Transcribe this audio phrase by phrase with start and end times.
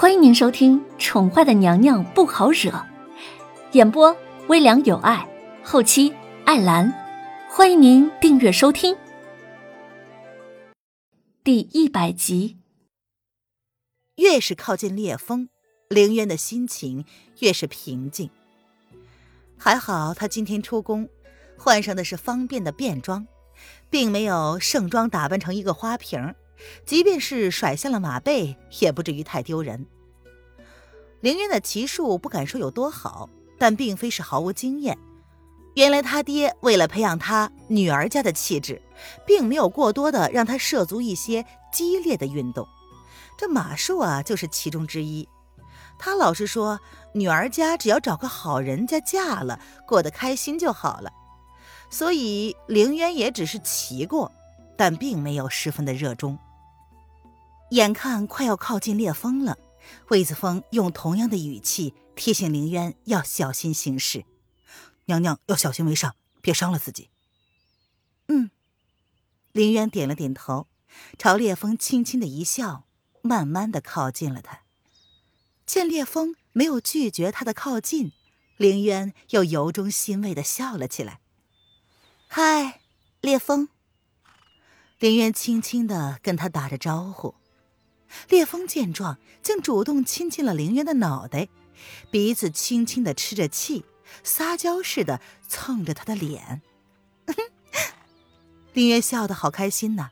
[0.00, 2.70] 欢迎您收听《宠坏的娘娘不好惹》，
[3.72, 5.28] 演播微凉有爱，
[5.64, 6.14] 后期
[6.44, 6.94] 艾兰。
[7.50, 8.96] 欢迎您订阅收听。
[11.42, 12.58] 第一百集。
[14.14, 15.48] 越是靠近烈风，
[15.88, 17.04] 凌渊的心情
[17.40, 18.30] 越是平静。
[19.56, 21.08] 还好他今天出宫，
[21.56, 23.26] 换上的是方便的便装，
[23.90, 26.36] 并没有盛装打扮成一个花瓶儿。
[26.84, 29.86] 即便是甩下了马背，也不至于太丢人。
[31.20, 33.28] 凌渊的骑术不敢说有多好，
[33.58, 34.96] 但并非是毫无经验。
[35.74, 38.82] 原来他爹为了培养他女儿家的气质，
[39.26, 42.66] 并没有过多的让他涉足一些激烈的运动。
[43.36, 45.28] 这马术啊，就是其中之一。
[45.98, 46.80] 他老是说，
[47.12, 51.12] 女儿家只要找个好人家嫁了，过得开心就好了。
[51.90, 54.30] 所以凌渊也只是骑过，
[54.76, 56.38] 但并没有十分的热衷。
[57.70, 59.58] 眼看快要靠近烈风了，
[60.08, 64.24] 魏子峰用同样的语气提醒凌渊要小心行事
[65.04, 67.10] ：“娘娘要小心为上，别伤了自己。”
[68.28, 68.50] 嗯，
[69.52, 70.66] 凌渊点了点头，
[71.18, 72.86] 朝烈风轻轻的一笑，
[73.22, 74.60] 慢慢的靠近了他。
[75.66, 78.12] 见烈风没有拒绝他的靠近，
[78.56, 81.20] 凌渊又由衷欣慰的笑了起来
[82.28, 82.80] ：“嗨，
[83.20, 83.68] 烈风。”
[84.98, 87.34] 凌渊轻轻的跟他打着招呼。
[88.28, 91.48] 烈风见状，竟主动亲近了凌渊的脑袋，
[92.10, 93.84] 鼻子轻轻的吃着气，
[94.22, 96.62] 撒娇似的蹭着他的脸。
[98.72, 100.10] 凌渊笑得好开心呐，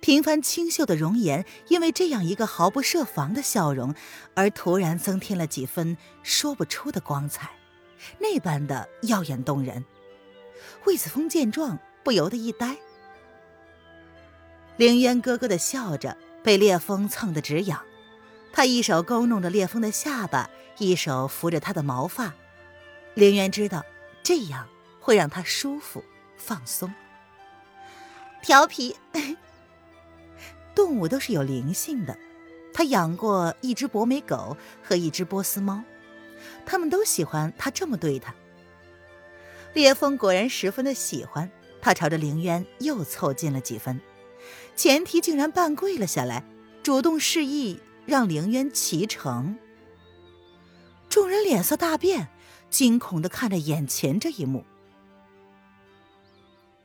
[0.00, 3.94] 平凡清秀的容颜，因为这样一个毫不设防的笑容，
[4.34, 7.50] 而突然增添了几分说不出的光彩，
[8.18, 9.84] 那般的耀眼动人。
[10.86, 12.76] 魏子峰见状，不由得一呆。
[14.76, 16.16] 凌渊咯咯的笑着。
[16.42, 17.82] 被烈风蹭得直痒，
[18.52, 22.34] 他一手勾弄着烈风的下巴，一手扶着他的毛发。
[23.14, 23.84] 凌渊知道
[24.22, 24.68] 这样
[25.00, 26.02] 会让他舒服
[26.36, 26.92] 放松。
[28.42, 28.96] 调皮，
[30.74, 32.16] 动物都是有灵性的。
[32.72, 35.82] 他养过一只博美狗和一只波斯猫，
[36.64, 38.34] 他们都喜欢他这么对他。
[39.74, 41.50] 烈风果然十分的喜欢
[41.82, 44.00] 他，朝着凌渊又凑近了几分。
[44.76, 46.44] 前提竟然半跪了下来，
[46.82, 49.58] 主动示意让凌渊骑乘。
[51.08, 52.28] 众人脸色大变，
[52.70, 54.64] 惊恐的看着眼前这一幕。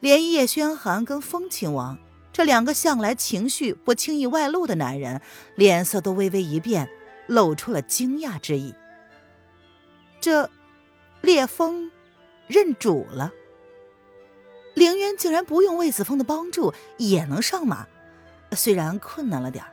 [0.00, 1.98] 连叶轩寒跟风亲王
[2.32, 5.20] 这两个向来情绪不轻易外露的男人，
[5.54, 6.90] 脸色都微微一变，
[7.26, 8.74] 露出了惊讶之意。
[10.20, 10.50] 这，
[11.20, 11.90] 烈风
[12.48, 13.32] 认主了。
[14.74, 17.86] 凌渊竟然不用魏子峰的帮助也能上马，
[18.52, 19.64] 虽然困难了点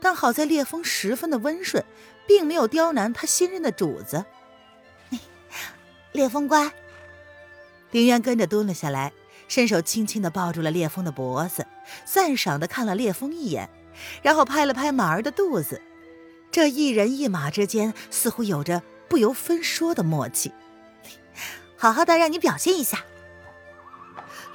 [0.00, 1.84] 但好在烈风十分的温顺，
[2.26, 4.24] 并没有刁难他新任的主子。
[6.12, 6.72] 烈风乖。
[7.90, 9.12] 凌渊跟着蹲了下来，
[9.48, 11.66] 伸手轻轻的抱住了烈风的脖子，
[12.04, 13.68] 赞赏的看了烈风一眼，
[14.22, 15.82] 然后拍了拍马儿的肚子。
[16.50, 20.52] 这一人一马之间似乎有着不由分说的默契。
[21.76, 23.04] 好好的让你表现一下。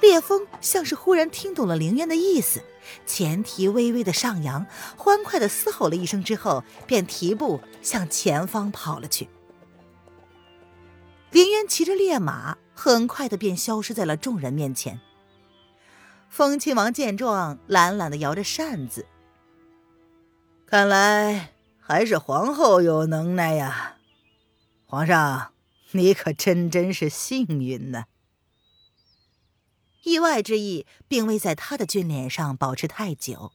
[0.00, 2.62] 烈风像是忽然听懂了凌渊的意思，
[3.06, 9.28] 前蹄微微的上扬，欢快的嘶吼了一声之后，便提步向前方跑了去。
[11.30, 15.00] 凌渊骑着烈马，很快的便消失在了众人面前。
[16.28, 19.06] 风亲王见状，懒懒的摇着扇子，
[20.66, 23.96] 看来还是皇后有能耐呀。
[24.84, 25.52] 皇上，
[25.92, 28.04] 你可真真是幸运呢。
[30.06, 33.50] 意外之意并未在他的俊脸上保持太久，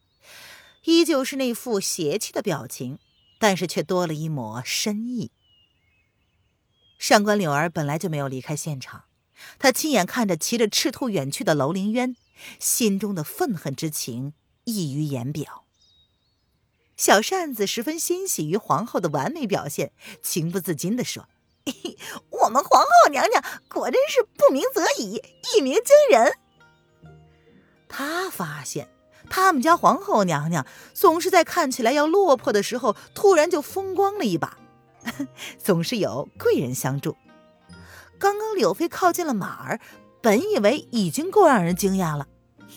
[0.83, 2.99] 依旧是那副邪气的表情，
[3.39, 5.31] 但是却多了一抹深意。
[6.99, 9.05] 上官柳儿本来就没有离开现场，
[9.57, 12.17] 她亲眼看着骑着赤兔远去的楼凌渊，
[12.59, 14.33] 心中的愤恨之情
[14.65, 15.63] 溢于言表。
[16.97, 21.29] 小扇子十分欣喜于皇后的完美表现，情不自禁地说
[22.29, 25.23] ：“我们皇后娘娘果真是不鸣则已，
[25.55, 26.37] 一鸣惊人。”
[27.93, 28.87] 他发现，
[29.29, 34.57] 他们家皇后娘娘总是在看起来要落魄的时候，突然就风光了一把，
[35.59, 37.17] 总是有贵人相助。
[38.17, 39.81] 刚刚柳妃靠近了马儿，
[40.21, 42.27] 本以为已经够让人惊讶了，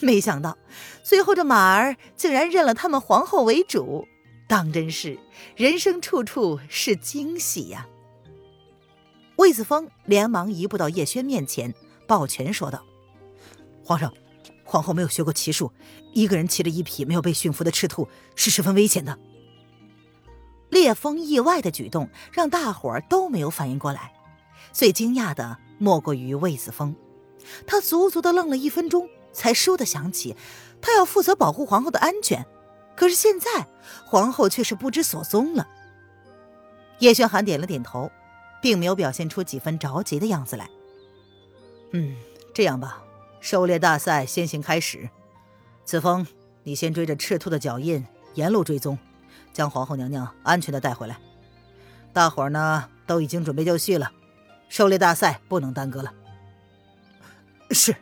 [0.01, 0.59] 没想到
[1.05, 4.09] 最后这马儿竟然认了他们皇后为主，
[4.49, 5.19] 当真是
[5.55, 7.87] 人生处处是惊喜呀！
[9.37, 11.73] 魏子峰连忙移步到叶轩面前，
[12.09, 12.83] 抱拳说道
[13.85, 14.13] ：“皇上。”
[14.65, 15.71] 皇后没有学过骑术，
[16.13, 19.19] 一个人骑着一匹没有被驯服的赤兔是十分危险的。
[20.71, 24.13] 烈风意外的举动让大伙儿都没有反应过来，
[24.73, 26.97] 最惊讶的莫过于魏子峰，
[27.67, 30.35] 他足足的愣了一分钟，才倏地想起，
[30.81, 32.45] 他要负责保护皇后的安全，
[32.97, 33.69] 可是现在
[34.05, 35.69] 皇后却是不知所踪了。
[37.01, 38.11] 叶轩寒点了点头，
[38.63, 40.69] 并没有表现出几分着急的样子来。
[41.93, 42.17] 嗯，
[42.53, 43.04] 这样吧，
[43.45, 45.11] 狩猎大赛先行开始，
[45.85, 46.27] 子枫，
[46.63, 48.03] 你先追着赤兔的脚印，
[48.33, 48.99] 沿路追踪。
[49.53, 51.19] 将皇后娘娘安全的带回来，
[52.15, 54.11] 大伙儿呢都已经准备就绪了，
[54.71, 56.15] 狩猎大赛不能耽搁了。
[57.71, 57.95] 是。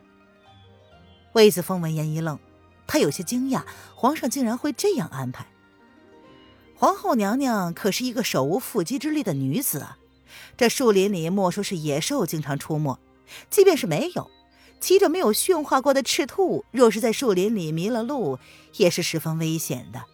[1.32, 2.38] 魏子峰闻言一愣，
[2.86, 3.64] 他有些惊讶，
[3.96, 5.44] 皇上竟然会这样安排。
[6.76, 9.98] 皇后娘娘可是一个手无缚鸡之力的女子啊，
[10.56, 12.96] 这树林里莫说是野兽经常出没，
[13.50, 14.30] 即便是没有，
[14.82, 18.40] 骑着没有驯化过的赤兔，若是在树林里迷了路，
[18.78, 20.06] 也是十分危险的。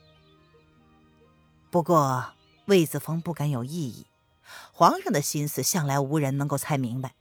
[1.70, 2.34] 不过，
[2.66, 4.06] 魏子峰不敢有异议。
[4.70, 7.14] 皇上的心思向来无人能够猜明白。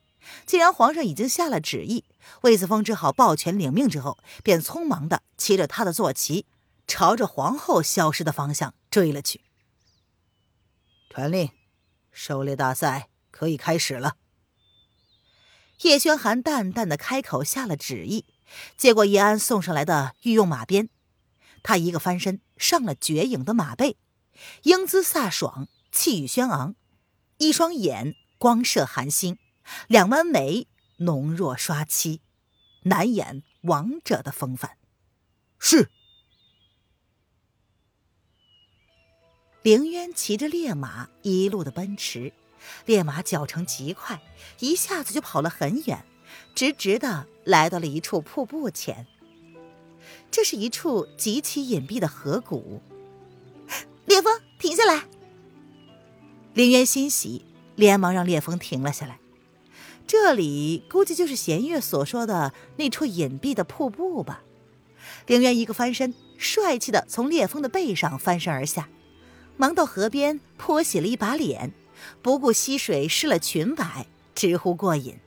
[0.46, 2.04] 既然皇上已经下了旨意，
[2.42, 3.88] 魏子峰只好抱拳领命。
[3.88, 6.46] 之后，便匆忙的骑着他的坐骑，
[6.86, 9.40] 朝着皇后消失的方向追了去。
[11.10, 11.50] 传令，
[12.12, 14.18] 狩猎大赛可以开始了。
[15.82, 18.26] 叶轩寒淡淡的开口下了旨意，
[18.76, 20.90] 接过叶安送上来的御用马鞭，
[21.62, 23.98] 他一个翻身上了绝影的马背。
[24.64, 26.76] 英姿飒爽，气宇轩昂，
[27.38, 29.38] 一双眼光射寒星，
[29.88, 32.22] 两弯眉浓若刷漆，
[32.84, 34.78] 难掩王者的风范。
[35.60, 35.90] 是。
[39.64, 42.32] 凌渊骑着烈马一路的奔驰，
[42.86, 44.22] 烈马脚程极快，
[44.60, 46.04] 一下子就跑了很远，
[46.56, 49.06] 直直的来到了一处瀑布前。
[50.30, 52.82] 这是一处极其隐蔽的河谷。
[54.06, 55.06] 烈风，停下来！
[56.54, 59.20] 凌渊欣喜，连忙让烈风停了下来。
[60.08, 64.44] 这里估计就是弦月所说的那处隐蔽的瀑布吧。
[65.26, 68.88] 凌渊一个翻身，帅气的从烈风的背上翻身而下，
[69.58, 71.74] 忙到河边泼洗了一把脸，
[72.22, 75.18] 不顾溪水湿了裙摆，直呼过瘾。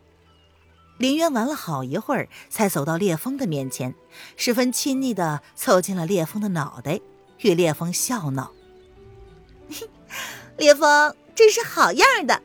[0.99, 3.94] 林渊玩了好一会儿，才走到烈风的面前，
[4.37, 7.00] 十分亲昵的凑近了烈风的脑袋，
[7.38, 8.52] 与烈风笑闹。
[10.58, 12.43] 烈风真是好样的，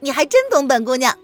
[0.00, 1.16] 你还真懂本姑娘。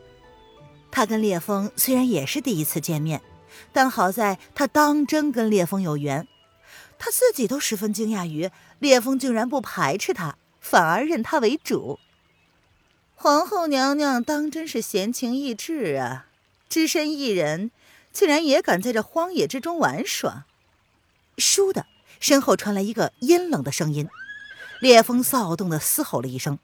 [0.92, 3.22] 他跟烈风虽然也是第一次见面，
[3.72, 6.28] 但好在他当真跟烈风有缘。
[6.98, 10.36] 他自己都十分惊讶于烈风竟然不排斥他，
[10.68, 12.00] 反而认他为主。
[13.14, 16.26] 皇后娘娘当真是闲情逸致啊，
[16.68, 17.70] 只身一人，
[18.12, 20.44] 竟然也敢在这荒野之中玩耍。
[21.36, 21.86] 倏的，
[22.18, 24.08] 身后传来一个阴冷的声音。
[24.80, 26.58] 烈风躁动的嘶吼了一声，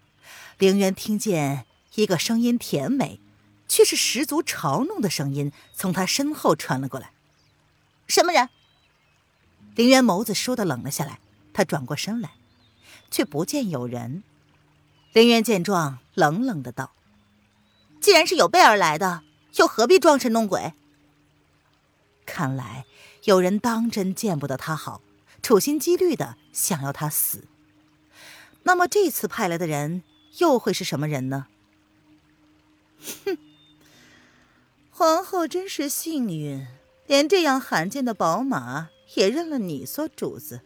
[0.58, 1.64] 凌渊听见
[1.94, 3.20] 一个声音甜美，
[3.68, 7.12] 却是十足嘲弄的声音从他身后传了过来。
[8.08, 8.48] 什么人？
[9.76, 11.20] 凌渊眸子倏地冷了下来，
[11.54, 12.32] 他转过身来，
[13.10, 14.22] 却不见有人。
[15.12, 16.92] 凌渊见状，冷冷的道
[18.00, 19.22] ：“既然是有备而来的，
[19.56, 20.72] 又何必装神弄鬼？
[22.24, 22.86] 看来
[23.24, 25.02] 有人当真见不得他好，
[25.42, 27.44] 处心积虑的想要他死。”
[28.64, 30.04] 那么这次派来的人
[30.38, 31.48] 又会是什么人呢？
[33.24, 33.36] 哼，
[34.90, 36.66] 皇后真是幸运，
[37.08, 40.60] 连这样罕见的宝马也认了你做主子。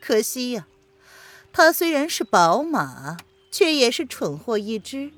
[0.00, 0.68] 可惜呀，
[1.56, 3.16] 他虽然是宝马，
[3.50, 5.10] 却也是蠢货一只，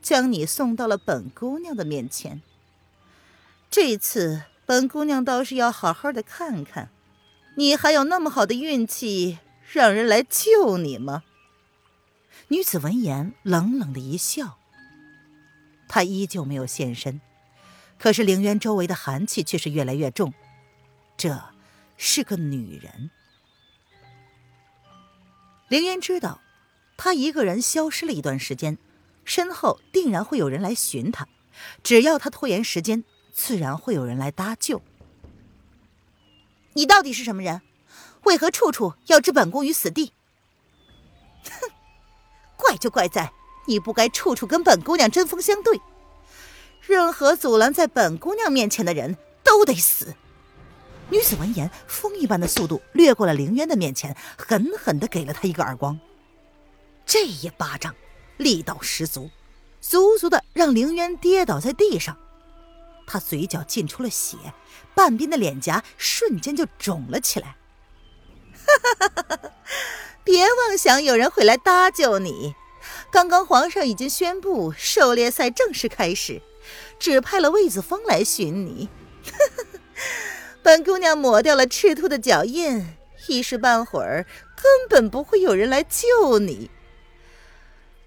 [0.00, 2.40] 将你送到了本姑娘的面前。
[3.70, 6.88] 这次本姑娘倒是要好好的看看，
[7.56, 9.38] 你还有那么好的运气。
[9.70, 11.24] 让人来救你吗？
[12.48, 14.56] 女子闻言，冷冷的一笑。
[15.88, 17.20] 她依旧没有现身，
[17.98, 20.32] 可是凌渊周围的寒气却是越来越重。
[21.18, 21.38] 这
[21.98, 23.10] 是个女人。
[25.68, 26.40] 凌渊知道，
[26.96, 28.78] 他一个人消失了一段时间，
[29.24, 31.26] 身后定然会有人来寻他。
[31.82, 34.82] 只要他拖延时间，自然会有人来搭救。
[36.74, 37.62] 你到底是什么人？
[38.24, 40.12] 为何处处要置本宫于死地？
[41.44, 41.70] 哼，
[42.56, 43.32] 怪就怪在
[43.66, 45.80] 你不该处处跟本姑娘针锋相对。
[46.80, 50.14] 任何阻拦在本姑娘面前的人都得死。
[51.08, 55.98] 女子闻言，风一般的速度掠过了凌渊的面前，狠狠的给了他一个耳光。
[57.04, 57.94] 这一巴掌
[58.36, 59.30] 力道十足，
[59.80, 62.16] 足足的让凌渊跌倒在地上。
[63.06, 64.36] 他嘴角浸出了血，
[64.96, 67.56] 半边的脸颊瞬间就肿了起来。
[70.24, 72.56] 别妄想有人会来搭救你。
[73.12, 76.42] 刚刚皇上已经宣布狩猎赛正式开始，
[76.98, 78.88] 只派了魏子峰来寻你。
[80.66, 82.84] 本姑娘抹掉了赤兔的脚印，
[83.28, 86.72] 一时半会儿根本不会有人来救你。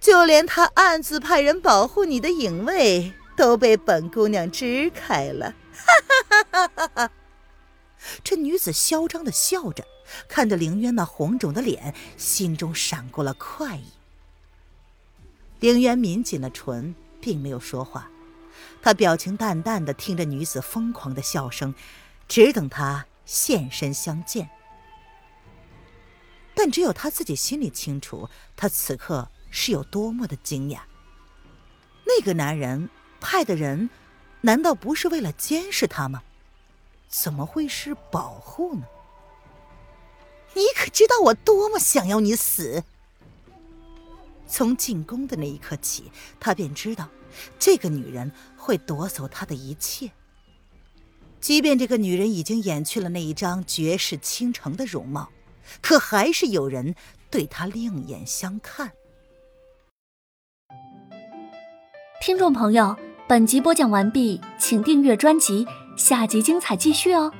[0.01, 5.56] 就连他暗自派人保护你的影卫都被本姑娘支开了。
[5.72, 7.12] 哈哈哈哈哈哈！
[8.25, 9.86] 这女子嚣张的笑着，
[10.28, 13.86] 看着凌渊那红肿的脸，心中闪过了快意。
[15.62, 18.12] 凌渊抿紧了唇，并没有说话，
[18.82, 21.74] 他表情淡淡的听着女子疯狂的笑声，
[22.29, 24.50] 只等他现身相见。
[26.55, 30.79] 但只有他自己心里清楚，他此刻是有多么的惊讶。
[32.05, 33.89] 那个男人派的人，
[34.41, 36.24] 难道不是为了监视他吗？
[37.07, 38.86] 怎么会是保护呢？
[40.53, 42.83] 你可知道我多么想要你死？
[44.48, 47.07] 从进宫的那一刻起，他便知道
[47.57, 50.12] 这个女人会夺走他的一切。
[51.39, 55.29] 即便这个女人已经掩去了那一张绝世倾城的容貌，
[55.81, 56.96] 可还是有人
[57.29, 58.91] 对她另眼相看。
[62.22, 62.96] 听众朋友，
[63.27, 65.65] 本集播讲完毕，请订阅专辑，
[65.96, 67.31] 下集精彩继续哦。